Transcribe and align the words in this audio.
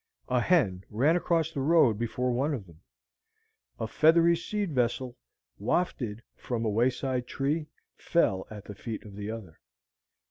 A 0.29 0.39
hen 0.41 0.83
ran 0.89 1.15
across 1.15 1.51
the 1.51 1.59
road 1.61 1.99
before 1.99 2.31
one 2.31 2.55
of 2.55 2.65
them. 2.65 2.79
A 3.79 3.85
feathery 3.87 4.35
seed 4.35 4.73
vessel, 4.73 5.15
wafted 5.59 6.23
from 6.35 6.65
a 6.65 6.69
wayside 6.71 7.27
tree, 7.27 7.67
fell 7.97 8.47
at 8.49 8.65
the 8.65 8.73
feet 8.73 9.03
of 9.03 9.15
the 9.15 9.29
other. 9.29 9.59